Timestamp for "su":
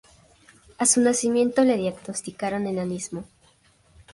0.87-0.99